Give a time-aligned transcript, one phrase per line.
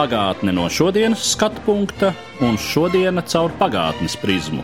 [0.00, 4.62] Pagātne no šodienas skatu punkta un šodienas caur pagātnes prizmu.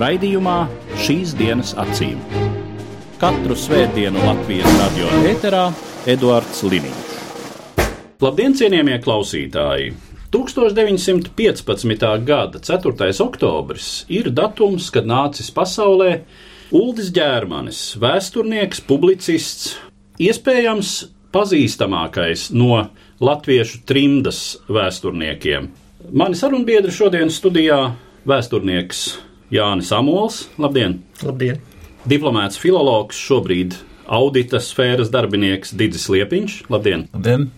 [0.00, 0.54] Raidījumā
[0.96, 2.22] šīs dienas acīm.
[3.20, 5.66] Katru svētdienu Latvijas radio eterā
[6.08, 7.12] Eduards Liniņš.
[8.24, 9.92] Labdien, cienījamie klausītāji!
[10.32, 12.08] 1915.
[12.24, 13.12] gada 4.
[13.26, 16.22] oktobris ir datums, kad nācis pasaulē
[16.72, 19.74] Uldis Ģērmanis, vēsturnieks, publicists,
[20.16, 22.86] iespējams pazīstamākais no
[23.22, 25.68] latviešu trimdas vēsturniekiem.
[26.10, 27.94] Mani sarunbiedri šodien studijā-
[28.30, 29.18] vēsturnieks
[29.50, 30.48] Jānis Amols.
[30.58, 30.98] Labdien!
[31.22, 31.60] Labdien!
[32.08, 36.64] Diplomēts filologs, šobrīd audita sfēras darbinieks Digis Liepiņš.
[36.68, 37.06] Labdien!
[37.14, 37.50] Labdien!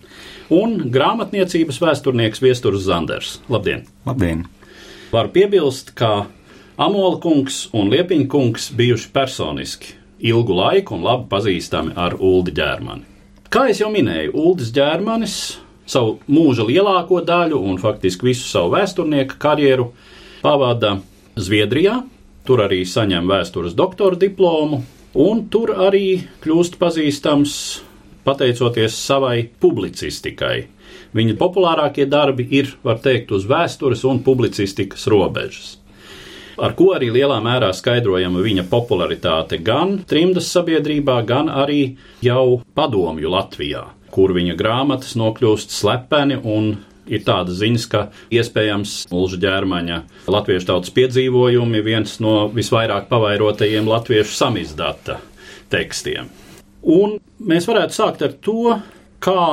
[0.53, 3.39] Un grāmatniecības vēsturnieks Viesturs Zanders.
[3.49, 3.87] Labdien!
[4.05, 4.45] Labdien!
[5.11, 6.27] Var piebilst, ka
[6.77, 13.14] Amola kungs un Liepiņa kungs bijuši personiski ilgu laiku un labi pazīstami ar Uldi Ģērmani.
[13.53, 15.35] Kā jau minēju, Uldis Ģērmanis
[15.89, 19.91] savu mūža lielāko daļu un faktiski visu savu vēsturnieku karjeru
[20.41, 20.97] pavada
[21.37, 22.01] Zviedrijā.
[22.45, 24.81] Tur arī saņem vēstures doktora diplomu,
[25.17, 27.55] un tur arī kļūst pazīstams
[28.25, 30.57] pateicoties savai publicistikai.
[31.15, 35.75] Viņa populārākie darbi ir, var teikt, uz vēstures un publicistikas robežas
[36.57, 43.31] ar ko arī lielā mērā skaidrojama viņa popularitāte gan trimdas sabiedrībā, gan arī jau padomju
[43.31, 50.69] Latvijā, kur viņa grāmatas nokļūst slepeni un ir tāda ziņas, ka iespējams Ulža ģērmaņa latviešu
[50.71, 55.19] tautas piedzīvojumi viens no visvairāk pavairotajiem latviešu samizdata
[55.73, 56.29] tekstiem.
[56.85, 58.77] Un mēs varētu sākt ar to,
[59.23, 59.45] kā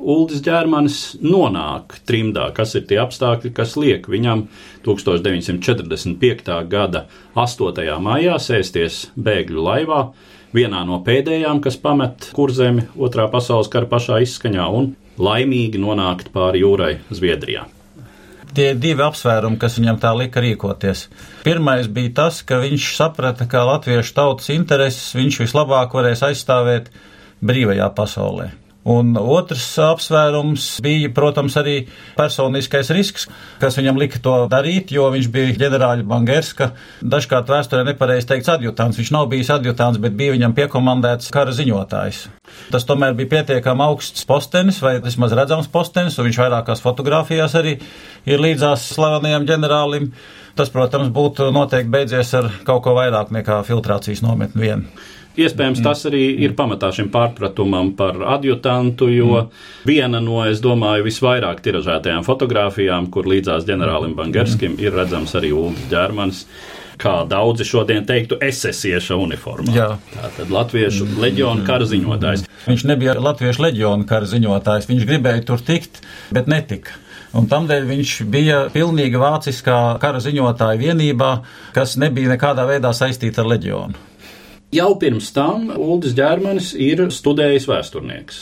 [0.00, 4.46] Uldis Ģērmanis nonāk trimdā, kas ir tie apstākļi, kas liek viņam
[4.86, 6.54] 1945.
[6.70, 7.04] gada
[7.36, 7.82] 8.
[8.00, 10.00] maijā sēsties bēgļu laivā,
[10.56, 16.64] vienā no pēdējām, kas pamet kurzemi otrā pasaules kara pašā izskaņā un laimīgi nonākt pāri
[16.64, 17.66] jūrai Zviedrijā.
[18.50, 21.04] Tie divi apsvērumi, kas viņam tā lika rīkoties.
[21.44, 26.90] Pirmais bija tas, ka viņš saprata, ka latviešu tautas intereses viņš vislabāk varēs aizstāvēt
[27.46, 28.50] brīvajā pasaulē.
[28.88, 31.74] Un otrs apsvērums bija, protams, arī
[32.16, 33.26] personiskais risks,
[33.60, 36.70] kas viņam lika to darīt, jo viņš bija ģenerāļa Bangerska,
[37.04, 38.96] dažkārt vēsturē nepareizi teikts adjutants.
[38.96, 42.22] Viņš nav bijis adjutants, bet bija viņam piekomandēts kara ziņotājs.
[42.72, 47.76] Tas tomēr bija pietiekami augsts postenis, vai vismaz redzams postenis, un viņš vairākās fotografijās arī
[48.24, 50.12] ir līdzās slavenajam ģenerālim.
[50.56, 54.88] Tas, protams, būtu noteikti beidzies ar kaut ko vairāk nekā filtrācijas nometni vien.
[55.38, 59.44] Iespējams, tas arī ir pamatā šim pārpratumam par adjutantu, jo
[59.86, 65.86] viena no, es domāju, visvairāk tiražētajām fotografijām, kur līdzās ģenerālim Bangerskim ir redzams arī Ulris
[65.92, 66.44] Ģermans.
[67.00, 69.72] Kā daudzi šodien teiktu, esesieša uniformā.
[69.72, 69.86] Jā.
[70.12, 72.42] Tātad Latviešu leģiona kara ziņotājs.
[72.66, 76.02] Viņš nebija Latviešu leģiona kara ziņotājs, viņš gribēja tur tikt,
[76.34, 76.98] bet netika.
[77.32, 81.32] Un tamdēļ viņš bija pilnīgi vāciskā kara ziņotāja vienībā,
[81.72, 84.09] kas nebija nekādā veidā saistīta ar leģionu.
[84.70, 88.36] Jau pirms tam Ulris Ģērmanis ir studējis vēsturnieks.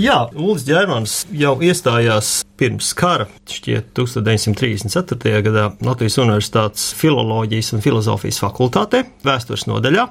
[0.00, 5.42] Jā, Ulris Ģērmanis jau iestājās pirms kara, šķiet, 1934.
[5.44, 10.06] gadā Latvijas Universitātes filoloģijas un filozofijas fakultātē, vēstures nodaļā,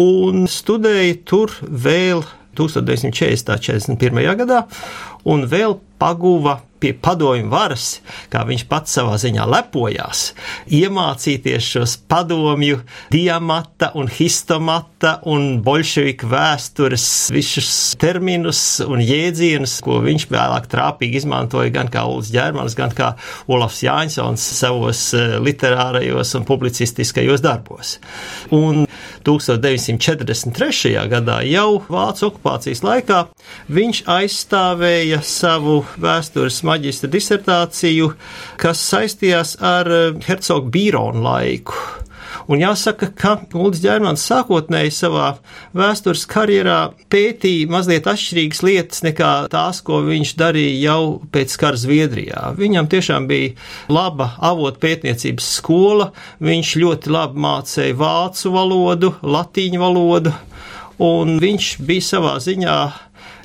[0.00, 2.24] un studēja tur vēl
[2.56, 3.92] 1940.
[3.92, 4.24] un 41.
[4.40, 4.64] gadā,
[5.28, 7.86] un vēl paguva pie padomju varas,
[8.32, 10.32] kā viņš pats savā ziņā lepojās,
[10.78, 12.80] iemācīties šos padomju
[13.12, 21.72] diamata un histomata un bolševiku vēstures visus terminus un jēdzienus, ko viņš vēlāk trāpīgi izmantoja
[21.74, 23.12] gan kā Ulas Ģermans, gan kā
[23.50, 25.08] Olafs Jāņsons savos
[25.44, 27.96] literārajos un publicistiskajos darbos.
[28.54, 28.86] Un
[29.26, 30.94] 1943.
[31.10, 33.22] gadā jau Vācu okupācijas laikā
[33.72, 38.12] viņš aizstāvēja savu vēstures maģistra disertāciju,
[38.60, 39.90] kas saistījās ar
[40.26, 41.76] Hercogu Bīronu laiku.
[42.48, 45.26] Un jāsaka, ka Ulris Ģērmans sākotnēji savā
[45.76, 46.78] vēstures karjerā
[47.12, 51.02] pētīja mazliet atšķirīgas lietas nekā tās, ko viņš darīja jau
[51.34, 52.54] pēc kara Zviedrijā.
[52.56, 53.52] Viņam tiešām bija
[53.92, 56.08] laba avotu pētniecības skola,
[56.40, 60.32] viņš ļoti labi mācīja vācu valodu, latīņu valodu,
[61.04, 62.78] un viņš bija savā ziņā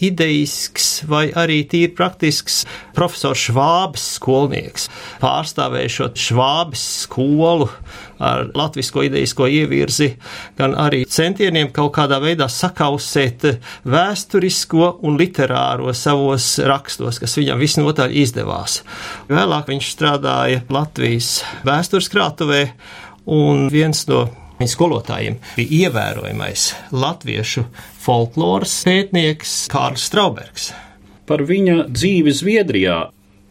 [0.03, 2.63] ideisks vai arī tīri praktisks
[2.95, 4.89] profesors Švābes skolnieks,
[5.21, 7.69] pārstāvējušot Švābes skolu
[8.23, 10.13] ar latvisko ideisko ievirzi,
[10.57, 13.47] gan arī centieniem kaut kādā veidā sakausēt
[13.89, 18.81] vēsturisko un literāro savos rakstos, kas viņam visnotaļ izdevās.
[19.31, 22.63] Vēlāk viņš strādāja Latvijas vēstures krātuvē,
[23.29, 24.25] un viens no
[24.59, 27.65] viņa skolotājiem bija ievērojamais latviešu
[28.03, 30.71] folkloras pētnieks Kārls Straubergs.
[31.27, 32.97] Par viņa dzīvi Zviedrijā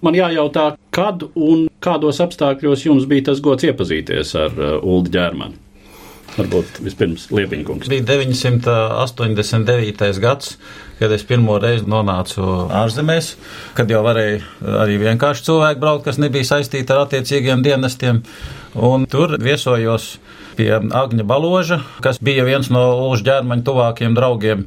[0.04, 5.56] man jājautā, kad un kādos apstākļos jums bija tas gods iepazīties ar uh, Ulu ģērmani.
[6.32, 7.90] Varbūt vispirms Liepiņkungs.
[7.92, 10.20] Bija 989.
[10.22, 10.54] gads,
[10.96, 12.40] kad es pirmo reizi nonācu
[12.72, 13.34] ārzemēs,
[13.76, 14.40] kad jau varēja
[14.80, 18.22] arī vienkārši cilvēki braukt, kas nebija saistīti ar attiecīgiem dienestiem.
[18.80, 20.14] Un tur viesojos
[20.56, 22.80] pie Agņa Baloža, kas bija viens no
[23.10, 24.60] Ulža ģērmaņa tuvākiem draugiem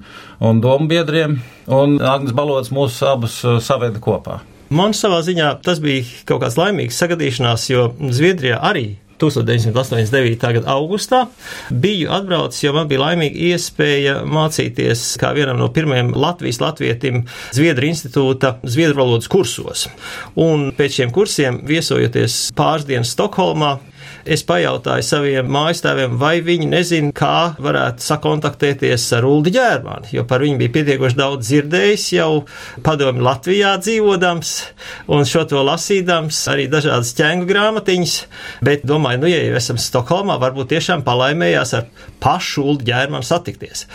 [0.45, 4.43] un domu biedriem, un Agnes Balods mūs abus saveda kopā.
[4.73, 10.41] Man savā ziņā tas bija kaut kāds laimīgs sagadīšanās, jo Zviedrijā arī 1989.
[10.41, 11.21] gada augustā
[11.69, 17.23] biju atbraucis, jo man bija laimīga iespēja mācīties kā vienam no pirmajiem Latvijas latvietim
[17.55, 19.87] Zviedru institūta Zviedru valodas kursos.
[20.35, 23.77] Un pēc šiem kursiem viesojoties pāris dienas Stokholmā,
[24.25, 30.41] Es pajautāju saviem mājastāviem, vai viņi nezina, kā varētu sakontaktēties ar Uldi Ģērmani, jo par
[30.41, 32.29] viņu bija pietiekoši daudz dzirdējis jau
[32.85, 34.55] padomi Latvijā dzīvodams
[35.13, 38.17] un šo to lasīdams, arī dažādas ķēngu grāmatiņas,
[38.65, 41.85] bet domāju, nu, ja jau esam Stokholmā, varbūt tiešām palaimējās ar
[42.25, 43.85] pašu Uldi Ģērmanu satikties.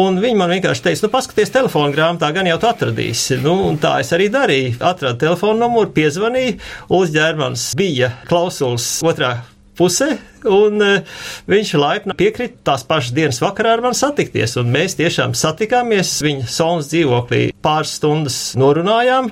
[0.00, 3.42] Un viņi man vienkārši teica, nu, paskaties telefonu grāmatā, gan jau tu atradīsi.
[3.44, 4.78] Nu, un tā es arī darīju.
[4.80, 6.56] Atradu telefonu numuru, piezvanīju.
[6.88, 9.36] Ulds Ģērmans bija klausuls otrā
[9.74, 10.18] Você?
[10.50, 11.18] Un uh,
[11.50, 14.56] viņš laipni piekrita tās pašas dienas vakarā ar mani satikties.
[14.60, 19.30] Un mēs tiešām satikāmies viņa saunas dzīvoklī, pāris stundas norunājām.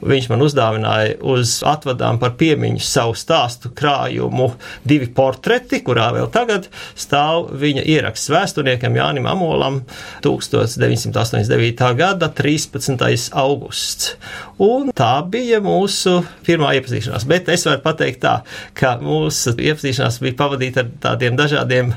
[0.00, 4.48] Viņš man uzdāvināja uz atvadām par piemiņu savu stāstu krājumu
[4.88, 9.82] divi portreti, kurā vēl tagad stāv viņa ieraksts vēsturniekam Jānim Amolam
[10.24, 11.84] 1989.
[12.00, 13.28] gada 13.
[13.36, 14.14] augusts.
[14.60, 17.24] Un tā bija mūsu pirmā iepazīšanās.
[17.28, 18.34] Bet es varu pateikt tā,
[18.76, 21.94] ka mūsu iepazīšanās bija pavadīta ar tādiem dažādiem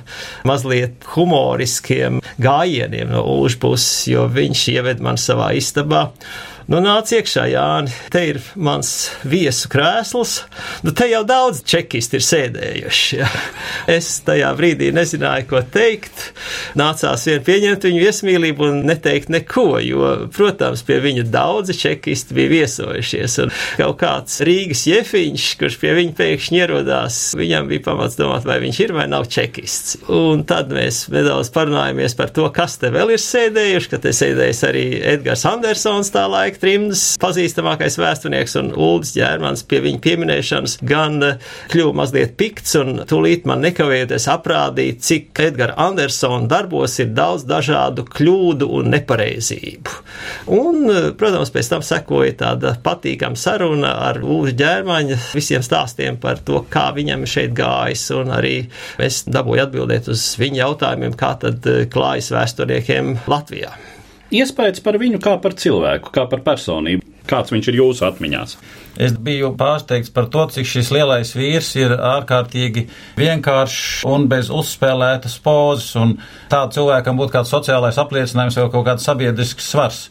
[0.47, 6.09] mazliet humoriskiem gājieniem no Ulžpuses, jo viņš ieved man savā istabā.
[6.63, 8.89] Nu, nāc iekšā, Jāni, te ir mans
[9.27, 10.37] viesu krēsls.
[10.85, 13.17] Nu, te jau daudz čekisti ir sēdējuši.
[13.19, 13.27] Ja.
[13.91, 16.29] Es tajā brīdī nezināju, ko teikt.
[16.79, 22.53] Nācās vien pieņemt viņu viesmīlību un neteikt neko, jo, protams, pie viņa daudzi čekisti bija
[22.53, 23.37] viesojušies.
[23.43, 23.51] Un
[23.81, 28.81] kaut kāds Rīgas jefiņš, kurš pie viņa pēkšņi ierodās, viņam bija pamats domāt, vai viņš
[28.85, 29.97] ir vai nav čekists.
[30.07, 34.65] Un tad mēs nedaudz parunājāmies par to, kas te vēl ir sēdējuši, ka te sēdējis
[34.69, 41.17] arī Edgars Andersons tā laika trimdas pazīstamākais vēsturnieks un Uldis Ģērmans pie viņa pieminēšanas gan
[41.25, 47.45] eh, kļuva mazliet pikts un tūlīt man nekavējoties aprādīt, cik Edgara Andersona darbos ir daudz
[47.49, 49.95] dažādu kļūdu un nepareizību.
[50.57, 56.43] Un, eh, protams, pēc tam sekoja tāda patīkama saruna ar Uldis Ģērmaņa visiem stāstiem par
[56.45, 58.55] to, kā viņam šeit gājis, un arī
[59.03, 63.73] es dabūju atbildēt uz viņa jautājumiem, kā tad eh, klājas vēsturniekiem Latvijā
[64.39, 67.05] iespējas par viņu kā par cilvēku, kā par personību.
[67.23, 68.57] Kāds viņš ir jūsu atmiņās?
[69.01, 72.83] Es biju pārsteigts par to, cik šis lielais vīrs ir ārkārtīgi
[73.17, 76.17] vienkāršs un bez uzspēlētas pozas, un
[76.51, 80.03] tādu cilvēkam būtu kāds sociālais apliecinājums vai kaut kāds sabiedrisks svars.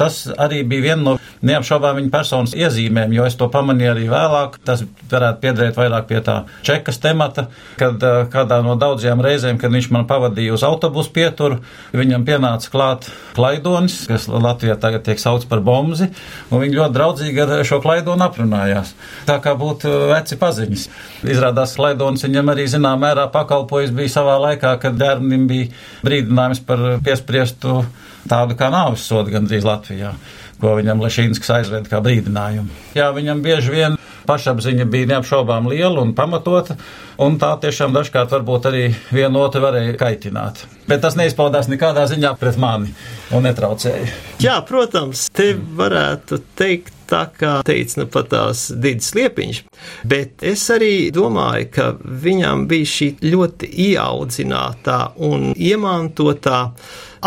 [0.00, 1.14] Tas arī bija viena no
[1.44, 4.56] neapšaubām viņa personas iezīmēm, jo es to pamanīju arī vēlāk.
[4.64, 7.48] Tas varētu piederēt vairāk pie tā čekas temata,
[7.80, 8.00] kad
[8.32, 11.60] kādā no daudzajām reizēm, kad viņš man pavadīja uz autobusu pieturu,
[11.96, 16.10] viņam pienāca klāt klaidonis, kas Latvijā tagad tiek saukts par bomzi,
[16.48, 18.94] un viņi ļoti draudzīgi ar šo klaidonu aprunājās.
[19.28, 20.86] Tā kā būtu veci paziņas.
[21.28, 25.70] Izrādās, klaidonis viņam arī zinām mērā pakalpojis bija savā laikā, kad dērnim bija
[26.06, 27.82] brīdinājums par piespriestu
[28.30, 30.14] tādu kā nāves sodu gandrīz Latvijā,
[30.60, 32.70] ko viņam Lešīnskis aizved kā brīdinājumu.
[32.98, 36.76] Jā, viņam bieži vien pašapziņa bija neapšaubām liela un pamatota,
[37.22, 40.64] un tā tiešām dažkārt varbūt arī vienu otru varēja kaitināt.
[40.90, 42.94] Bet tas neizpaudās nekādā ziņā pret mani
[43.34, 44.12] un netraucēja.
[44.44, 49.62] Jā, protams, te varētu teikt tā kā teica nu pat tās Dīdas Liepiņš,
[50.10, 51.90] bet es arī domāju, ka
[52.24, 54.98] viņam bija šī ļoti ieaudzinātā
[55.28, 56.60] un iemantotā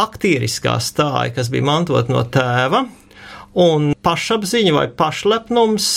[0.03, 2.85] aktieriskā stāja, kas bija mantot no tēva,
[3.63, 5.89] un pašapziņa vai pašlepnums,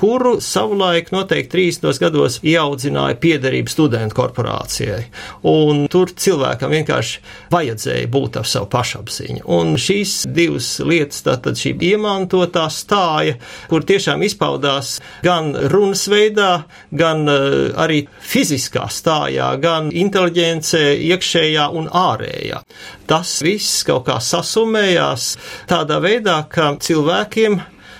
[0.00, 2.00] kuru savulaik noteikti 30.
[2.00, 5.02] gados ieaudzināja piederību studentu korporācijai.
[5.50, 7.20] Un tur cilvēkam vienkārši
[7.52, 9.44] vajadzēja būt ar savu pašapziņu.
[9.50, 13.36] Un šīs divas lietas, tātad šī iemantotā stāja,
[13.70, 16.50] kur tiešām izpaudās gan runas veidā,
[16.90, 22.62] gan uh, arī fiziskā stājā, gan inteliģencē, iekšējā un ārējā.
[23.10, 25.32] Tas viss kaut kā sasumējās
[25.70, 27.49] tādā veidā, ka cilvēkiem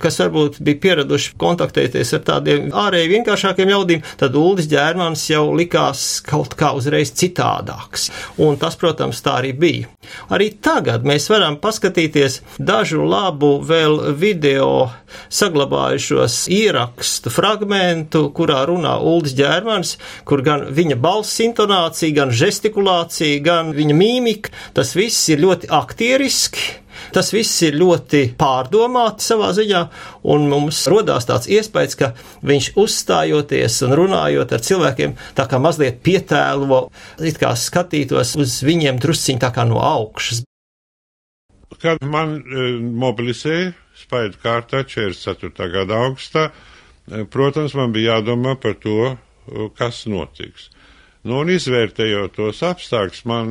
[0.00, 6.04] kas varbūt bija pieraduši kontaktēties ar tādiem ārēji vienkāršākiem ļaudīm, tad Uldis Ģērmans jau likās
[6.26, 8.08] kaut kā uzreiz citādāks.
[8.40, 9.90] Un tas, protams, tā arī bija.
[10.32, 14.90] Arī tagad mēs varam paskatīties dažu labu vēl video
[15.30, 19.96] saglabājušos ierakstu fragmentu, kurā runā Uldis Ģērmans,
[20.28, 26.79] kur gan viņa balss intonācija, gan žestikulācija, gan viņa mīmika, tas viss ir ļoti aktieriski
[27.14, 29.82] Tas viss ir ļoti pārdomāti savā ziņā,
[30.32, 32.12] un mums rodās tāds iespējas, ka
[32.46, 36.86] viņš uzstājoties un runājot ar cilvēkiem, tā kā mazliet pietēlo,
[37.24, 40.44] it kā skatītos uz viņiem drusciņi tā kā no augšas.
[41.80, 45.70] Kad man e, mobilizēja spaidu kārtā 44.
[45.72, 50.68] gada augustā, e, protams, man bija jādomā par to, e, kas notiks.
[51.24, 53.50] Nu, un izvērtējot tos apstākļus, man,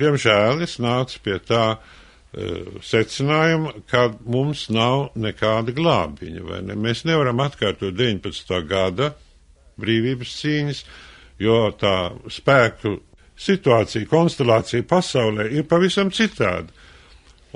[0.00, 1.76] diemžēl, es nācu pie tā,
[2.84, 6.60] secinājumu, ka mums nav nekāda glābiņa.
[6.68, 6.76] Ne?
[6.76, 8.58] Mēs nevaram atkārtot 19.
[8.68, 9.14] gada
[9.80, 10.82] brīvības cīņas,
[11.40, 11.96] jo tā
[12.32, 12.98] spēku
[13.36, 16.72] situācija, konstelācija pasaulē ir pavisam citāda.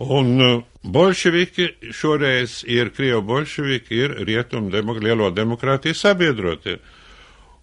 [0.00, 6.78] Un uh, bolševiki šoreiz ir Krievu bolševiki, ir rietumu demok lielo demokrātiju sabiedrotie.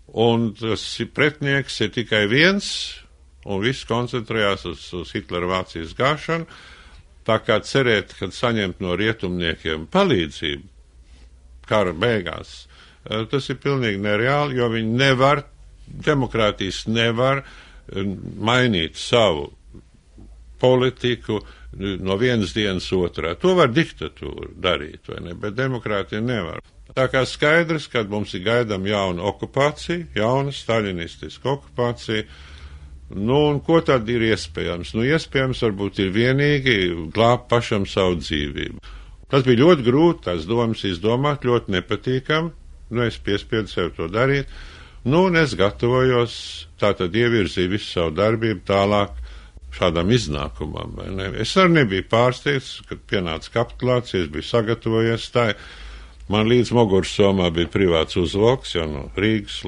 [0.07, 2.67] Un tas pretnieks ir tikai viens,
[3.45, 6.45] un viss koncentrējās uz, uz Hitlera Vācijas gāšanu.
[7.27, 10.75] Tā kā cerēt, ka saņemt no rietumniekiem palīdzību
[11.67, 12.67] kara beigās,
[13.09, 15.43] eh, tas ir pilnīgi nereāli, jo viņi nevar,
[15.87, 18.03] demokrātijas nevar eh,
[18.39, 19.49] mainīt savu
[20.59, 23.35] politiku eh, no vienas dienas otrā.
[23.43, 26.63] To var diktatūra darīt, vai ne, bet demokrātija nevar.
[26.95, 32.23] Tā kā skaidrs, ka mums ir gaidām jauna okupācija, jauna staļinistiska okupācija,
[33.09, 34.93] Nu, un ko tad ir iespējams?
[34.97, 36.77] Nu, iespējams, varbūt ir vienīgi
[37.15, 38.81] glābt pašam savu dzīvību.
[39.31, 42.51] Tas bija ļoti grūti, tās domas izdomāt, ļoti nepatīkami.
[42.91, 44.51] Nu, es piespiedu sev to darīt.
[45.07, 46.35] Nu, un es gatavojos,
[46.79, 49.15] tā tad ievirzīju visu savu darbību tālāk
[49.77, 50.95] šādam iznākumam.
[51.15, 51.29] Ne?
[51.43, 55.51] Es arī nebiju pārsteigts, kad pienāca kapitulācija, es biju sagatavojies tā.
[56.31, 59.61] Man līdz muguras somā bija privāts uzvalks, jau no Rīgas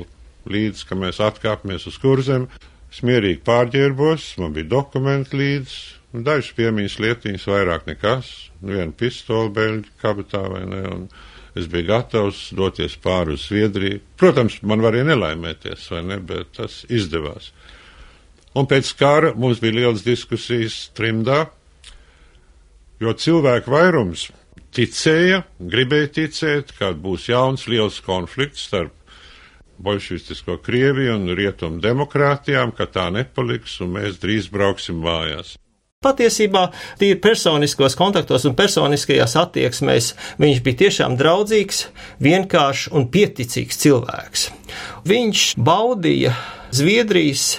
[0.50, 2.50] līdz, ka mēs atkāpjamies uz kurzem.
[2.94, 5.76] Smierīgi pārģērbos, man bija dokumenti līdzi,
[6.16, 8.32] nu, dažas piemiņas lietiņas, vairāk nekas,
[8.66, 11.04] viena pistola beļģa kabatā vai ne, un
[11.60, 14.02] es biju gatavs doties pāri uz Zviedriju.
[14.18, 17.52] Protams, man varēja nelaimēties, vai ne, bet tas izdevās.
[18.58, 21.44] Un pēc kara mums bija liels diskusijas trimdā,
[23.00, 24.30] jo cilvēku vairums
[24.76, 28.94] ticēja, gribēja ticēt, ka būs jauns liels konflikts starp
[29.80, 35.56] bolševistisko Krieviju un rietumu demokrātijām, ka tā nepaliks un mēs drīz brauksim mājās.
[36.00, 41.82] Patiesībā, tīri personiskos kontaktos un personiskajās attieksmēs viņš bija tiešām draudzīgs,
[42.24, 44.46] vienkāršs un pieticīgs cilvēks.
[45.12, 46.38] Viņš baudīja
[46.72, 47.58] Zviedrijas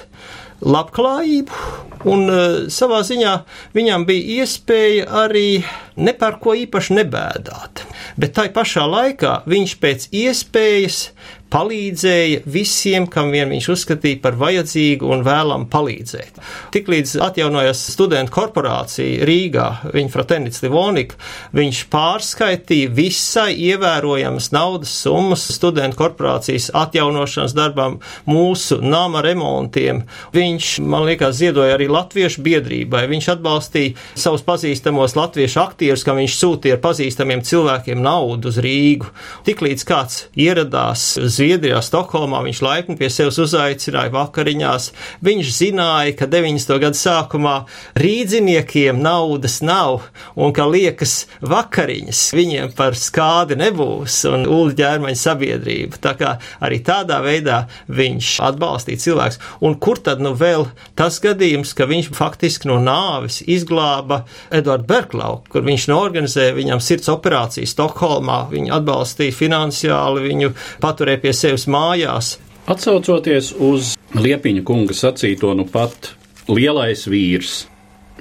[0.64, 1.60] labklājību,
[2.08, 3.34] un uh, savā ziņā
[3.76, 5.60] viņam bija iespēja arī
[6.00, 7.84] ne par ko īpaši nebēdāt.
[8.20, 11.02] Bet tai pašā laikā viņš pēc iespējas
[11.50, 16.40] palīdzēja visiem, kam vien viņš uzskatīja par vajadzīgu un vēlamu palīdzēt.
[16.74, 21.18] Tiklīdz atjaunojās studentu korporācija Rīgā, viņa fraternits Livonika,
[21.56, 27.98] viņš pārskaitīja visai ievērojamas naudas summas studentu korporācijas atjaunošanas darbām,
[28.30, 30.04] mūsu nama remontiem.
[30.34, 33.06] Viņš, man liekas, ziedoja arī latviešu biedrībai.
[33.10, 39.10] Viņš atbalstīja savus pazīstamos latviešu aktierus, kam viņš sūtīja ar pazīstamiem cilvēkiem naudu uz Rīgu.
[39.48, 44.90] Tiklīdz kāds ieradās Zviedrijā, Stokholmā, viņš laipni pie sevis uzaicināja vakariņās.
[45.24, 46.74] Viņš zināja, ka 90.
[46.82, 47.54] gadu sākumā
[47.96, 56.00] rīdziniekiem naudas nav un ka liekas vakariņas viņiem par skādi nebūs un ulu ģērmaņa sabiedrība.
[56.04, 59.40] Tā kā arī tādā veidā viņš atbalstīja cilvēks.
[59.64, 60.66] Un kur tad nu vēl
[60.98, 67.08] tas gadījums, ka viņš faktiski no nāvis izglāba Eduardu Berklau, kur viņš norganizēja viņam sirds
[67.16, 70.52] operāciju Stokholmā, viņu atbalstīja finansiāli, viņu
[70.84, 72.38] paturēja pie pie sevis mājās.
[72.70, 76.14] Atcaucoties uz Liepiņa kunga sacīto nu pat
[76.50, 77.64] lielais vīrs,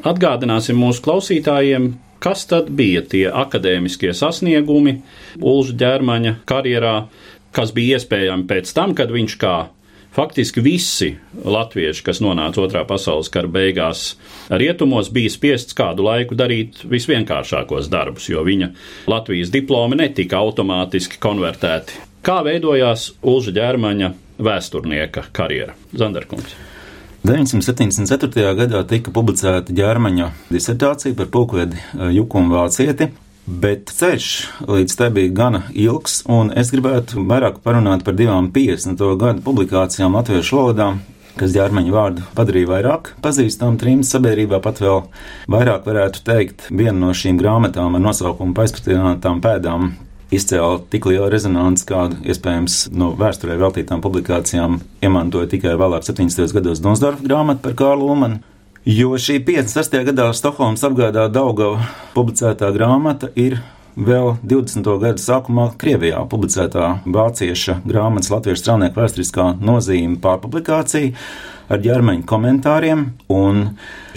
[0.05, 4.97] atgādināsim mūsu klausītājiem, Kas tad bija tie akadēmiskie sasniegumi
[5.39, 6.95] Ulža ģermaņa karjerā,
[7.55, 9.53] kas bija iespējami pēc tam, kad viņš kā
[10.11, 11.13] faktiski visi
[11.45, 14.17] latvieši, kas nonāca otrā pasaules kara beigās,
[14.51, 18.73] rietumos bija spiests kādu laiku darīt visvienkāršākos darbus, jo viņa
[19.07, 22.08] Latvijas diplomi netika automātiski konvertēti.
[22.19, 24.09] Kā veidojās Ulža ģermaņa
[24.43, 25.75] vēsturnieka karjera?
[25.95, 26.55] Zandarkungs.
[27.23, 28.51] 974.
[28.55, 31.79] gadā tika publicēta ģermaņa disertācija par pulkvedi
[32.15, 33.09] Jukumu Vācieti,
[33.47, 34.27] bet ceļš
[34.67, 39.03] līdz tai bija gana ilgs, un es gribētu vairāk parunāt par divām 50.
[39.19, 40.89] gadu publikācijām latviešu valodā,
[41.39, 45.05] kas ģērmeņa vārdu padarīja vairāk pazīstam trījus sabiedrībā, pat vēl
[45.51, 49.93] vairāk varētu teikt, viena no šīm grāmatām ar nosaukumu Paizpatinātām pēdām
[50.33, 56.53] izcēla tik lielu rezonanci, kādu iespējams no vēsturē veltītām publikācijām iemantoja tikai vēlāk 70.
[56.55, 58.39] gados Donsdorfa grāmata par Kārlu Lumanu.
[58.89, 59.99] Jo šī 56.
[60.07, 61.83] gadā Stokholmas apgādā Daugava
[62.15, 63.59] publicētā grāmata ir
[63.99, 64.87] vēl 20.
[65.01, 71.11] gada sākumā Krievijā publicētā vācieša grāmatas Latviešu strānieku vēsturiskā nozīme pārpublikācija
[71.69, 73.61] ar ģermeņa komentāriem, un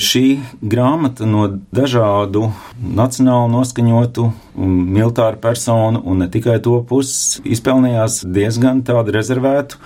[0.00, 1.44] šī grāmata no
[1.74, 2.48] dažādu
[2.80, 9.80] nacionālu noskaņotu militāru personu, un ne tikai to puses, izpelnījās diezgan tādu rezervētu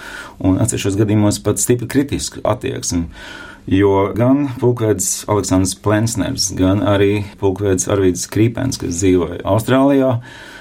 [0.46, 3.06] un atsevišķos gadījumos pat stipri kritisku attieksmi.
[3.66, 10.10] Jo gan pulkvedis Aleksandrs Plensners, gan arī pulkvedis Arvīds Krīpens, kas dzīvoja Austrālijā,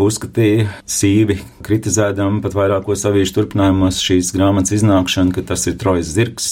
[0.01, 1.35] uzskatīja sīvi
[1.65, 6.47] kritizēdam pat vairākos avīšu turpinājumos šīs grāmatas iznākšanu, ka tas ir trojas zirgs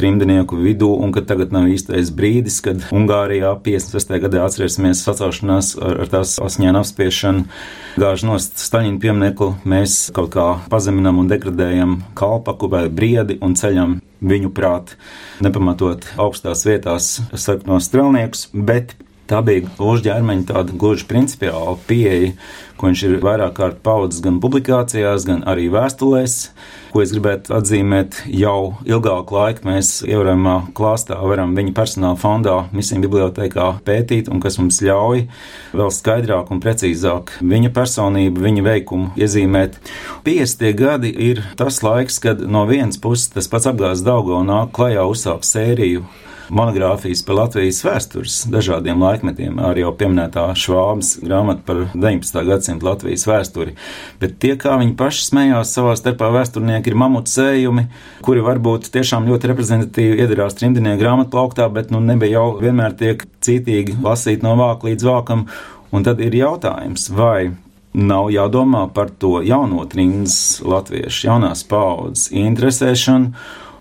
[0.00, 4.18] trimdenieku vidū un ka tagad nav īstais brīdis, kad Ungārijā 56.
[4.26, 7.46] gadā atcerēsimies sacaušanās ar, ar tās asņēnu apspiešanu,
[8.02, 14.00] gāž nost Staļina pieminekli, mēs kaut kā pazeminam un degradējam kalpaku vai briedi un ceļam
[14.26, 14.94] viņu prāt,
[15.44, 18.96] nepamatot augstās vietās sarkanos strelniekus, bet
[19.30, 22.32] tā bija Lūža ģermeņa tāda gluži principiāla pieeja,
[22.76, 26.34] ko viņš ir vairāk kārt paudzis gan publikācijās, gan arī vēstulēs,
[26.92, 29.64] ko es gribētu atzīmēt jau ilgāku laiku.
[29.68, 35.24] Mēs ievērojamā klāstā varam viņa personāla fondā, misiju bibliotekā pētīt, un kas mums ļauj
[35.76, 39.80] vēl skaidrāk un precīzāk viņa personību, viņa veikumu iezīmēt.
[40.28, 40.70] 50.
[40.76, 45.48] gadi ir tas laiks, kad no vienas puses tas pats apgāzts Daugo nāk klajā uzsākt
[45.48, 46.04] sēriju
[46.54, 52.38] monogrāfijas par Latvijas vēstures dažādiem laikmetiem, arī jau pieminētā Švābas grāmata par 19.
[52.48, 53.74] gadsimta Latvijas vēsturi.
[54.22, 57.86] Bet tie, kā viņi paši smējās savā starpā vēsturnieki, ir mamutu sējumi,
[58.26, 63.26] kuri varbūt tiešām ļoti reprezentatīvi iedarās trimdnieku grāmatu plauktā, bet nu nebija jau vienmēr tiek
[63.44, 65.46] cītīgi lasīt no vāka līdz vākam.
[65.94, 67.52] Un tad ir jautājums, vai
[67.96, 73.32] nav jādomā par to jauno trimdas latviešu, jaunās paudzes interesēšanu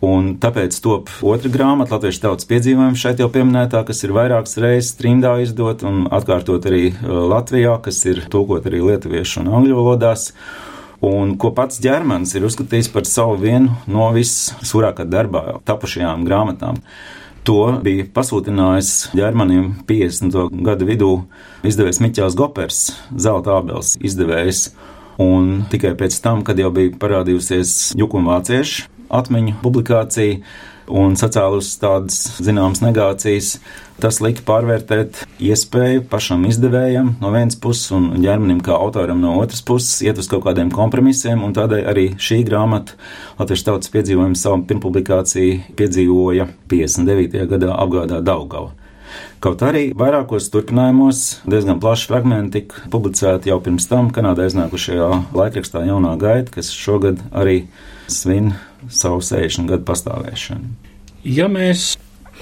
[0.04, 4.96] Un tāpēc top otra grāmata, Latvijas tautas piedzīvojums šeit jau pieminētā, kas ir vairākas reizes
[5.00, 10.32] trimdā izdot un atkārtot arī uh, Latvijā, kas ir tulkot arī lietuviešu un angļu valodās.
[11.06, 16.80] Un ko pats ģermanis ir uzskatījis par savu vienu no vissūrākā darbā tapušajām grāmatām.
[17.46, 20.56] To bija pasūtinājis ģermanim 50.
[20.66, 21.12] gada vidū
[21.68, 22.82] izdevējs Miķels Gopers,
[23.14, 24.72] Zelta Ābels izdevējs.
[25.22, 30.40] Un tikai pēc tam, kad jau bija parādījusies Jukuma vāciešu atmiņu publikācija
[30.92, 33.56] un sacēlus tādas zināmas negācijas.
[34.02, 39.64] Tas lika pārvērtēt iespēju pašam izdevējam no vienas puses un ģermenim kā autoram no otras
[39.66, 42.98] puses iet uz kaut kādiem kompromisiem, un tādēļ arī šī grāmata
[43.40, 47.46] Latvijas tautas piedzīvojuma savu pirmpublikāciju piedzīvoja 59.
[47.56, 48.74] gadā apgādā Daugava.
[49.40, 55.86] Kaut arī vairākos turpinājumos diezgan plaši fragmenti tika publicēti jau pirms tam Kanādā iznākušajā laikrakstā
[55.88, 57.62] Jaunā gaita, kas šogad arī
[58.12, 58.56] svin
[58.94, 60.74] savu 60 gadu pastāvēšanu.
[61.26, 61.96] Ja mēs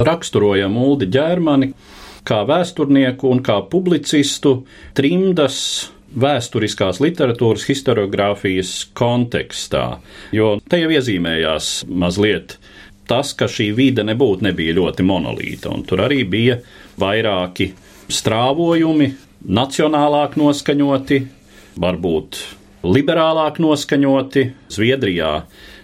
[0.04, 1.72] raksturojam Uldi ģērmani
[2.28, 4.64] kā vēsturnieku un kā publicistu,
[4.96, 5.58] trimdas
[6.14, 9.86] vēsturiskās literatūras historiografijas kontekstā,
[10.36, 12.58] jo te jau iezīmējās mazliet
[13.10, 16.60] tas, ka šī vide nebūtu nebija ļoti monolīta, un tur arī bija
[17.02, 17.72] vairāki
[18.14, 19.10] strāvojumi,
[19.44, 21.20] nacionālāk noskaņoti,
[21.84, 22.40] varbūt
[22.84, 24.48] liberālāk noskaņoti.
[24.74, 25.36] Zviedrijā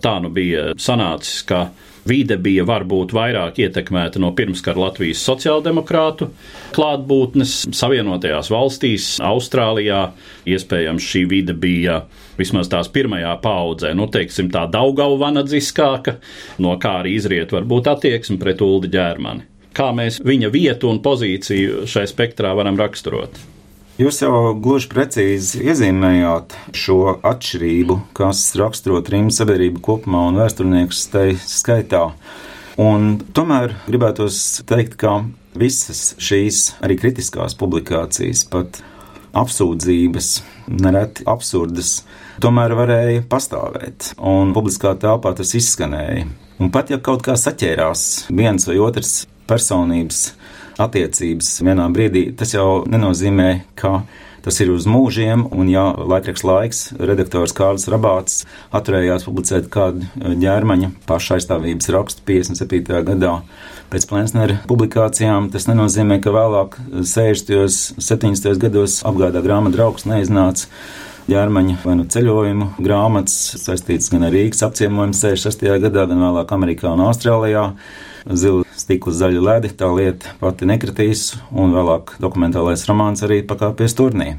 [0.03, 1.69] tā nu bija sanācis, ka
[2.09, 6.29] vide bija varbūt vairāk ietekmēta no pirmskara Latvijas sociāldemokrātu
[6.75, 10.09] klātbūtnes, Savienotajās valstīs, Austrālijā.
[10.49, 12.01] Iespējams, šī vide bija
[12.39, 16.17] vismaz tās pirmajā paudzē, nu, teiksim, tā daugauvanadziskāka,
[16.63, 19.47] no kā arī izriet varbūt attieksme pret Uldi ģērmani.
[19.75, 23.58] Kā mēs viņa vietu un pozīciju šai spektrā varam raksturot?
[23.99, 31.25] Jūs jau gluži precīzi iezīmējāt šo atšķirību, kas raksturo trījus sabiedrību kopumā un vēsturniekus tai
[31.43, 32.05] skaitā.
[32.79, 34.37] Un tomēr gribētos
[34.71, 35.17] teikt, ka
[35.59, 38.79] visas šīs arī kritiskās publikācijas, pat
[39.35, 40.31] apsūdzības,
[40.79, 41.97] nereti absurdas,
[42.39, 46.23] tomēr varēja pastāvēt, un publiskā telpā tas izskanēja.
[46.63, 50.29] Un pat ja kaut kā saķērās viens vai otrs personības
[50.79, 54.01] attiecības vienā brīdī, tas jau nenozīmē, ka
[54.45, 60.93] tas ir uz mūžiem, un ja laikraksts laiks, redaktors Kārlis Rabāts atturējās publicēt kādu ģērmaņa
[61.09, 63.03] pašaizstāvības rakstu 57.
[63.11, 63.35] gadā
[63.89, 67.99] pēc Plensnera publikācijām, tas nenozīmē, ka vēlāk 60.
[67.99, 68.57] 70.
[68.61, 70.69] gados apgādā grāmatu draugs neiznāca
[71.29, 75.67] ģērmaņa vai nu ceļojumu grāmatas, saistīts gan ar Rīgas apciemojumu 66.
[75.85, 77.69] gadā, gan vēlāk Amerikā un Austrālijā.
[78.29, 84.37] Zila stikla zaļa ledi, tā lieta pati nekritīs, un vēlāk dokumentālais romāns arī pakāpies turnī.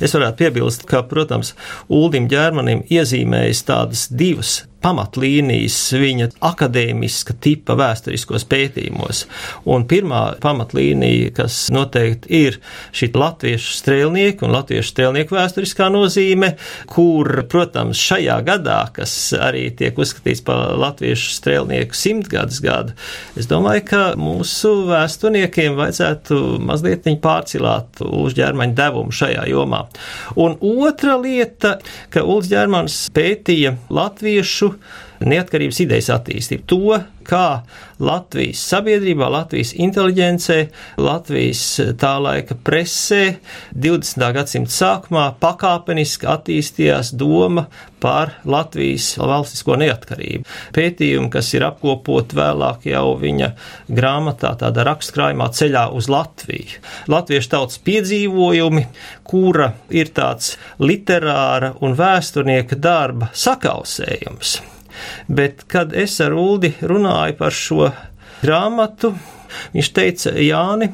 [0.00, 1.54] Es varētu piebilst, ka, protams,
[1.88, 9.24] Uldim ģērmanim iezīmējas tādas divas pamatlīnijas viņa akadēmiska tipa vēsturiskos pētījumos.
[9.68, 12.58] Un pirmā pamatlīnija, kas noteikti ir
[12.94, 16.52] šī latviešu strēlnieku un latviešu strēlnieku vēsturiskā nozīme,
[16.90, 22.94] kur, protams, šajā gadā, kas arī tiek uzskatīts par latviešu strēlnieku simtgadus gadu,
[23.38, 29.67] es domāju, ka mūsu vēsturniekiem vajadzētu mazliet pārcilāt uzģērmaņu devumu šajā jomā.
[30.38, 31.76] Un otra lieta,
[32.12, 34.72] ka Ulds Ģermans pētīja latviešu
[35.24, 36.66] neatkarības idejas attīstību.
[36.70, 37.62] To, kā
[37.98, 40.58] Latvijas sabiedrībā, Latvijas inteliģencē,
[41.02, 41.62] Latvijas
[42.00, 43.22] tā laika presē
[43.74, 44.24] 20.
[44.36, 47.66] gadsimta sākumā pakāpeniski attīstījās doma
[47.98, 50.46] par Latvijas valstisko neatkarību.
[50.76, 53.50] Pētījumi, kas ir apkopot vēlāk jau viņa
[53.90, 56.80] grāmatā, tādā rakstkrājumā ceļā uz Latviju.
[57.10, 58.86] Latviešu tautas piedzīvojumi,
[59.28, 64.77] kura ir tāds literāra un vēsturnieka darba sakausējums.
[65.28, 67.90] Bet, kad es ar Uldi runāju par šo
[68.42, 69.14] grāmatu,
[69.74, 70.92] viņš teica, Jāni,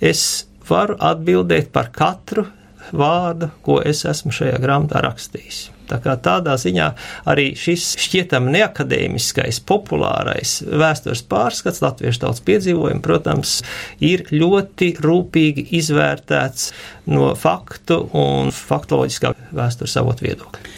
[0.00, 2.46] es varu atbildēt par katru
[2.92, 5.68] vārdu, ko es esmu šajā grāmatā rakstījis.
[5.92, 6.86] Tā kā tādā ziņā
[7.28, 13.58] arī šis šķietam neakadēmiskais, populārais vēstures pārskats latviešu tautas piedzīvojumu, protams,
[14.00, 16.70] ir ļoti rūpīgi izvērtēts
[17.12, 20.72] no faktu un faktoloģiskā vēstures avotu viedokļa.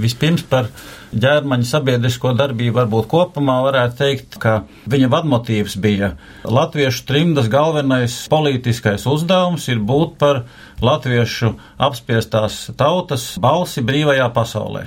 [0.00, 0.68] Vispirms par
[1.12, 9.06] ģērmaņa sabiedrisko darbību varbūt kopumā varētu teikt, ka viņa vadmotīvs bija latviešu trimdas galvenais politiskais
[9.10, 10.44] uzdevums ir būt par
[10.80, 11.52] latviešu
[11.88, 14.86] apspiestās tautas balsi brīvajā pasaulē.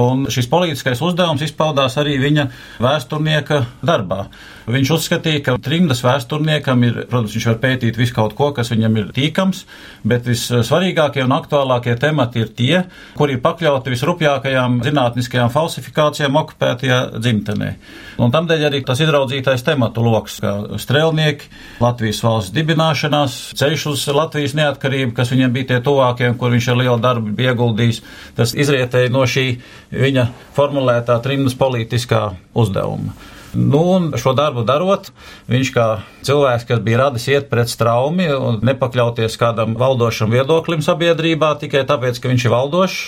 [0.00, 2.46] Un šis politiskais uzdevums izpaudās arī viņa
[2.82, 4.28] vēsturnieka darbā.
[4.70, 8.98] Viņš uzskatīja, ka trimdas vēsturniekam ir, protams, viņš var pētīt visu kaut ko, kas viņam
[9.00, 9.64] ir tīkams,
[10.06, 12.82] bet vissvarīgākie un aktuālākie temati ir tie,
[13.18, 17.72] kuri ir pakļauti visrupjākajām zinātniskajām falsifikācijām okupētajā dzimtenē.
[18.20, 24.56] Un tamdēļ arī tas izraudzītais tematu lokus, kā strēlnieki, Latvijas valsts dibināšanās, ceļš uz Latvijas
[24.58, 28.04] neatkarību, kas viņiem bija tie tuvākie, kur viņš ar lielu darbu bija ieguldījis,
[28.36, 29.46] tas izrietēja no šī
[29.94, 33.16] viņa formulētā trimdas politiskā uzdevuma.
[33.54, 35.08] Nu, un šo darbu darot,
[35.50, 35.86] viņš kā
[36.26, 42.20] cilvēks, kas bija radis iet pret straumi un nepakļauties kādam valdošam viedoklim sabiedrībā tikai tāpēc,
[42.22, 43.00] ka viņš ir valdošs,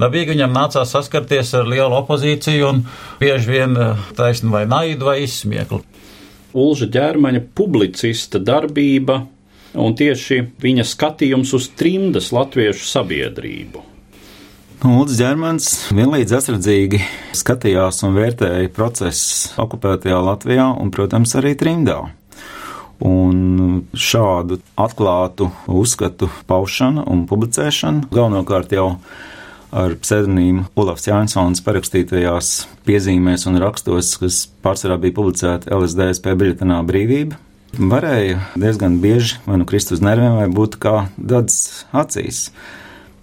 [0.00, 2.80] dabīgi viņam nācās saskarties ar lielu opozīciju un
[3.20, 5.82] bieži vien eh, taisnu vai naidu vai izsmieklu.
[6.56, 9.20] Ulža ģērmaņa publicista darbība
[9.76, 13.89] un tieši viņa skatījums uz trimdas latviešu sabiedrību.
[14.80, 17.02] Ulrichs Ģermans vienlīdz atsardzīgi
[17.36, 21.98] skatījās un vērtēja procesus okupētajā Latvijā un, protams, arī trimdā.
[23.04, 28.86] Un šādu atklātu uzskatu paušana un publicēšana galvenokārt jau
[29.68, 32.56] ar pseidonīmu Olafs Jānsons parakstītajās
[32.88, 37.36] piezīmēs un rakstos, kas pārsvarā bija publicēti LSDSP biļetenā brīvība,
[37.76, 42.46] varēja diezgan bieži vai nu krist uz nerviem vai būt kā dads acīs.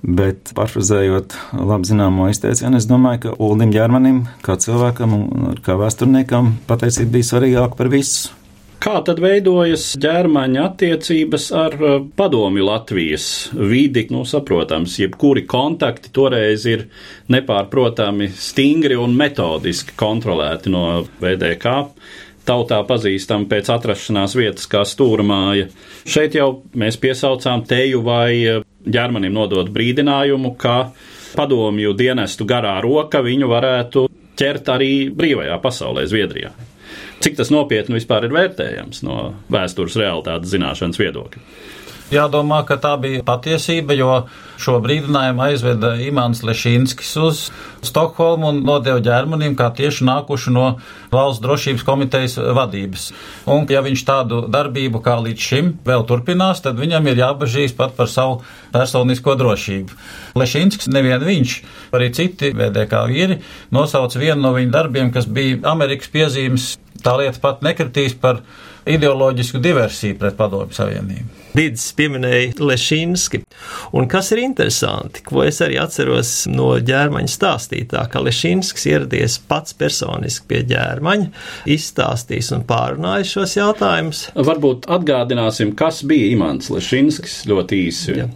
[0.06, 6.54] Bet, parfrazējot labi zināmo izteicienu, es domāju, ka Ulim Ģermanim, kā cilvēkam un kā vēsturniekam,
[6.70, 8.36] patiesība bija svarīgāka par visu.
[8.78, 13.26] Kā tad veidojas ģērmaņa attiecības ar uh, padomju Latvijas
[13.58, 14.04] vidi?
[14.14, 16.86] Nu, saprotams, jebkuri kontakti toreiz ir
[17.34, 20.86] nepārprotami stingri un metodiski kontrolēti no
[21.18, 21.74] VDK
[22.48, 25.68] tautā pazīstama pēc atrašanās vietas kā stūrmāja.
[26.08, 30.92] Šeit jau mēs piesaucām teju vai ģermanim nodot brīdinājumu, ka
[31.38, 36.52] padomju dienestu garā roka viņu varētu ķert arī brīvajā pasaulē, Zviedrijā.
[37.24, 39.18] Cik tas nopietni vispār ir vērtējams no
[39.54, 41.42] vēstures realitātes zināšanas viedokļa?
[42.08, 44.12] Jādomā, ka tā bija patiesība, jo
[44.63, 47.41] šo brīdinājumu aizveda Imants Lešinskis uz
[47.84, 50.70] Stokholmu un nodeva ģermanim, kā tieši nākuši no
[51.12, 53.10] valsts drošības komitejas vadības.
[53.52, 57.98] Un, ja viņš tādu darbību kā līdz šim vēl turpinās, tad viņam ir jābažīs pat
[58.00, 58.39] par savu
[58.72, 60.00] personisko drošību.
[60.39, 61.58] Lešinskis, nevien viņš,
[61.91, 63.41] arī citi VDK vīri
[63.76, 66.78] nosauca vienu no viņa darbiem, kas bija Amerikas piezīmes.
[67.04, 68.39] Tā lieta pat nekritīs par
[68.89, 71.34] ideoloģisku diversiju pret Padomju Savienību.
[71.58, 73.39] Dīdis pieminēja Lešinski.
[73.97, 79.73] Un kas ir interesanti, ko es arī atceros no ģērmaņa stāstītā, ka Lešinskis ieradies pats
[79.78, 81.32] personiski pie ģērmaņa,
[81.73, 84.26] izstāstījis un pārunājis šos jautājumus.
[84.38, 88.19] Varbūt atgādināsim, kas bija Imants Lešinskis ļoti īsi.
[88.21, 88.30] Ja.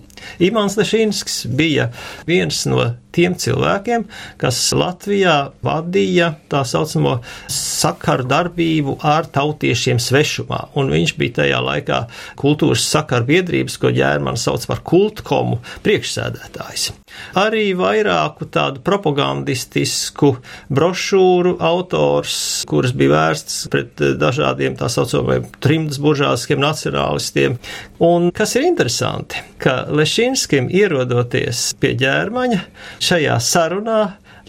[0.44, 1.90] Imants Lešinskis bija
[2.28, 4.06] viens no tiem cilvēkiem,
[4.42, 7.18] kas Latvijā vadīja tā saucamo
[7.52, 10.70] sakaru darbību ar tautiešiem svešumā.
[10.80, 12.02] Un viņš bija tajā laikā
[12.40, 16.92] kultūras sakaru biedrības, ko ģērmans sauc par kultkomu priekšsēdētājs.
[17.38, 20.34] Arī vairāku tādu propagandistisku
[20.74, 22.38] brošūru autors,
[22.70, 27.58] kuras bija vērstas pret dažādiem tā saucamajiem trimdas buržāskiem nacionālistiem.
[28.04, 32.62] Un kas ir interesanti, ka Lešinskim ierodoties pie ģērmaņa,
[33.04, 34.02] šajā sarunā,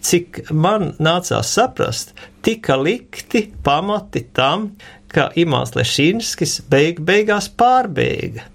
[0.02, 4.72] cik man nācās saprast, tika likti pamati tam,
[5.12, 8.46] ka Imants Lešinskis beig beigās pārbēga,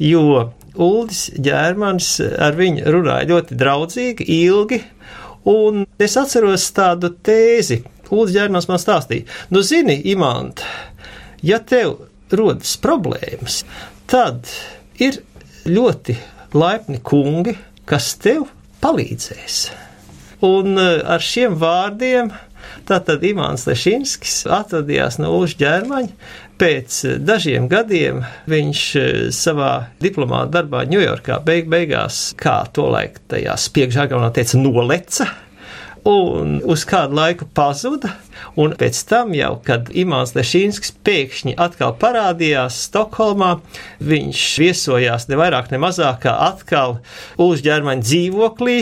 [0.00, 0.48] jo
[0.82, 2.10] Uldis Ģērmans
[2.42, 4.80] ar viņu runāja ļoti draudzīgi, ilgi,
[5.48, 7.82] un es atceros tādu tēzi.
[8.10, 10.62] Uldis Ģērmans man stāstīja, nu zini, Imant,
[11.42, 11.96] ja tev
[12.30, 13.62] rodas problēmas,
[14.10, 14.46] tad
[15.02, 15.20] ir
[15.66, 16.16] ļoti
[16.56, 18.46] laipni kungi, kas tev
[18.82, 19.60] palīdzēs.
[20.46, 22.30] Un eh, ar šiem vārdiem
[22.86, 26.12] tātad Imants Lešinskis atvadījās no Ulža ģermaņa.
[26.56, 33.58] Pēc dažiem gadiem viņš eh, savā diplomāta darbā Ņujorkā beig beigās, kā to laik tajā
[33.60, 35.28] spiegžāgaunā teica, noleca
[36.08, 38.14] un uz kādu laiku pazuda.
[38.56, 43.56] Un pēc tam, jau, kad Imants Lešīnskis pēkšņi atkal parādījās Stokholmā,
[44.00, 46.98] viņš viesojās ne vairāk, ne mazāk kā atkal
[47.42, 48.76] uzģērmaņa dzīvoklī,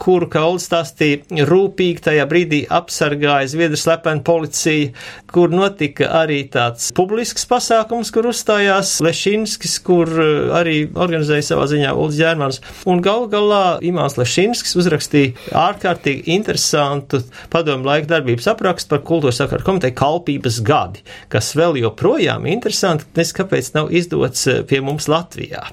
[0.00, 4.92] kuru Kauls stāstīja rūpīgi tajā brīdī apsargāja Zviedru slepenu policija,
[5.32, 11.94] kur notika arī tāds publisks pasākums, kur uzstājās Lešīnskis, kur eh, arī organizēja savā ziņā
[11.96, 12.60] Ulds Ģērmans.
[12.90, 19.64] Un gal galā Imants Lešīnskis uzrakstīja ārkārtīgi interesantu padomu laika darbības aprakstu par kultūras sakaru
[19.66, 21.02] komiteju kalpības gadi,
[21.32, 25.64] kas vēl joprojām interesanti, nes kāpēc nav izdots eh, pie mums Latvijā.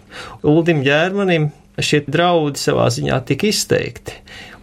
[0.47, 1.49] Uldim Ģērmanim
[1.83, 4.17] šie draudi savā ziņā tika izteikti,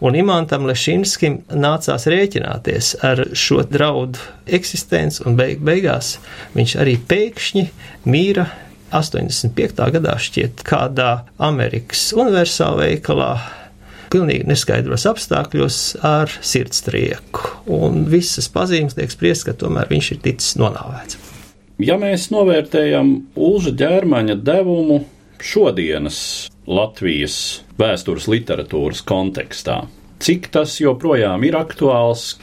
[0.04, 4.20] un Imantam Lešinskim nācās rēķināties ar šo draudu
[4.58, 6.16] eksistenci, un beig beigās
[6.56, 7.66] viņš arī pēkšņi
[8.12, 8.48] mīra
[8.94, 9.86] 85.
[9.96, 11.10] gadā šķiet kādā
[11.42, 13.32] Amerikas universālā veikalā
[14.12, 17.52] pilnīgi neskaidros apstākļos ar sirdstrieku.
[17.72, 21.18] Un visas pazīmes tiek spriest, ka tomēr viņš ir ticis nonāvēts.
[21.82, 25.02] Ja mēs novērtējam Ulža ģērmaņa devumu
[25.44, 26.18] šodienas
[26.66, 27.38] Latvijas
[27.76, 29.82] vēstures literatūras kontekstā,
[30.24, 32.38] cik tas joprojām ir aktuāls,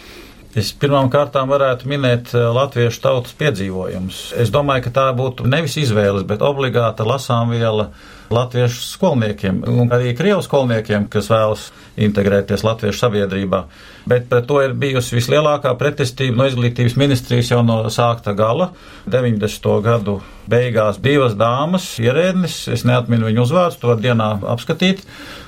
[0.54, 4.18] Es pirmām kārtām varētu minēt eh, latviešu tautas piedzīvojumus.
[4.38, 7.88] Es domāju, ka tā būtu nevis izvēles, bet obligāta lasāmviela
[8.34, 11.66] latviešu skolniekiem un arī krievu skolniekiem, kas vēlas
[12.06, 13.64] integrēties latviešu sabiedrībā.
[14.10, 18.72] Bet pret to ir bijusi vislielākā pretestība no izglītības ministrijas jau no sākta gala.
[19.10, 19.70] 90.
[19.86, 25.02] gadu beigās divas dāmas, ierēdnis, es neatminu viņu uzvārdus, to var dienā apskatīt,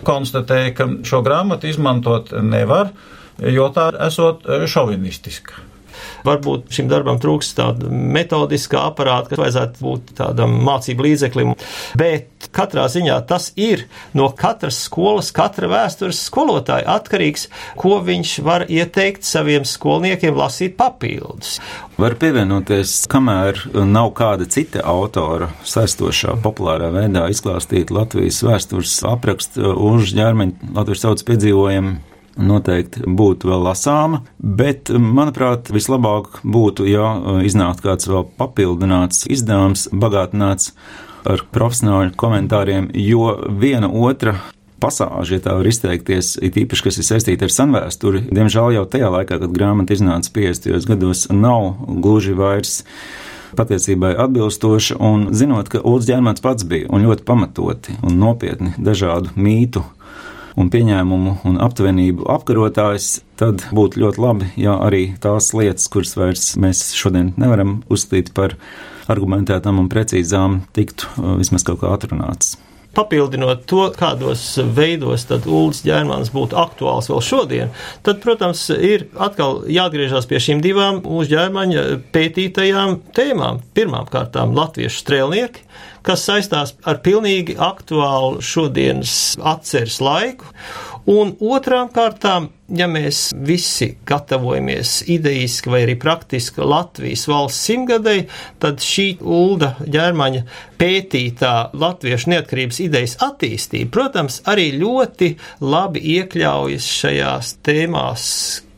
[0.07, 2.93] konstatēja, ka šo grāmatu izmantot nevar
[3.39, 5.65] jo tā esot eh, šovinistiska.
[6.25, 11.53] Varbūt šim darbam trūks tāda metodiskā aparāta, kas vajadzētu būt tādam mācību līdzeklim,
[11.99, 13.85] bet katrā ziņā tas ir
[14.17, 17.47] no katras skolas, katra vēstures skolotāja atkarīgs,
[17.79, 21.59] ko viņš var ieteikt saviem skolniekiem lasīt papildus.
[22.01, 30.11] Var pievienoties, kamēr nav kāda cita autora saistošā, populārā veidā izklāstīt Latvijas vēstures aprakstu uz
[30.15, 31.95] ģermeņa Latvijas tautas piedzīvojumu
[32.37, 39.87] noteikti būtu vēl lasāma, bet, manuprāt, vislabāk būtu, ja uh, iznāktu kāds vēl papildināts izdevums,
[39.93, 40.73] bagātināts
[41.25, 44.37] ar profesionāļu komentāriem, jo viena otra
[44.81, 49.11] pasāža, ja tā var izteikties, it īpaši, kas ir saistīta ar senvēsturi, diemžēl jau tajā
[49.13, 50.89] laikā, kad grāmata iznāca 50.
[50.91, 52.81] gados, nav gluži vairs
[53.55, 59.31] patiesībai atbilstoša, un zinot, ka Ulds Ģermans pats bija un ļoti pamatoti un nopietni dažādu
[59.39, 59.85] mītu
[60.59, 66.53] un pieņēmumu un aptuvenību apkarotājs, tad būtu ļoti labi, ja arī tās lietas, kuras vairs
[66.59, 68.57] mēs šodien nevaram uzskatīt par
[69.11, 72.55] argumentētām un precīzām, tiktu uh, vismaz kaut kā atrunāts
[72.95, 74.43] papildinot to, kādos
[74.75, 77.73] veidos tad Ulris ģermans būtu aktuāls vēl šodien,
[78.05, 83.61] tad, protams, ir atkal jāatgriežas pie šīm divām Ulris ģermaņa pētītajām tēmām.
[83.75, 85.65] Pirmām kārtām latviešu strēlnieki,
[86.05, 90.51] kas saistās ar pilnīgi aktuālu šodienas atceres laiku,
[91.05, 98.25] Un otrām kārtām, ja mēs visi gatavojamies idejiski vai arī praktiski Latvijas valsts simtgadēji,
[98.57, 100.41] tad šī Ulda ģermaņa
[100.81, 108.25] pētītā latviešu neatkarības idejas attīstība, protams, arī ļoti labi iekļaujas šajās tēmās,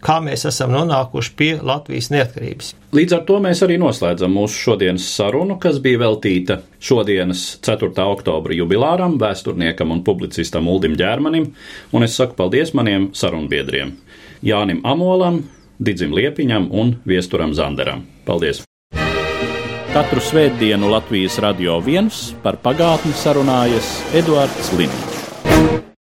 [0.08, 2.72] kā mēs esam nonākuši pie Latvijas neatkarības.
[2.96, 7.92] Līdz ar to mēs arī noslēdzam mūsu šodienas sarunu, kas bija veltīta šodienas 4.
[8.08, 11.52] oktobra jubilāram, vēsturniekam un publicistam Uldim Ģērmanim,
[11.92, 13.98] un es saku paldies maniem sarunbiedriem
[14.46, 15.44] Jānim Amolam,
[15.78, 18.06] Didzim Liepiņam un Viesturam Zanderam.
[18.26, 18.64] Paldies!
[19.94, 25.17] Katru svētdienu Latvijas radio viens par pagātni sarunājas Eduards Līniņš.